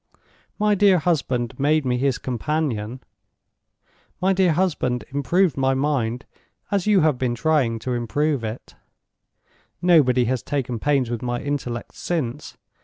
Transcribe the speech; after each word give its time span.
My 0.57 0.73
dear 0.73 0.97
husband 0.97 1.59
made 1.59 1.85
me 1.85 1.99
his 1.99 2.17
companion—my 2.17 4.33
dear 4.33 4.53
husband 4.53 5.03
improved 5.11 5.57
my 5.57 5.75
mind 5.75 6.25
as 6.71 6.87
you 6.87 7.01
have 7.01 7.19
been 7.19 7.35
trying 7.35 7.77
to 7.77 7.93
improve 7.93 8.43
it. 8.43 8.73
Nobody 9.79 10.25
has 10.25 10.41
taken 10.41 10.79
pains 10.79 11.11
with 11.11 11.21
my 11.21 11.39
intellect 11.39 11.93
since. 11.93 12.57